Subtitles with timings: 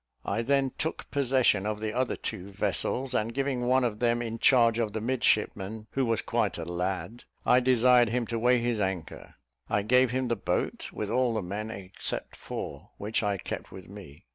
[0.25, 4.39] I then took possession of the other two vessels, and giving one of them in
[4.39, 8.81] charge of the midshipman, who was quite a lad, I desired him to weigh his
[8.81, 9.35] anchor.
[9.69, 13.87] I gave him the boat, with all the men except four, which I kept with
[13.89, 14.25] me.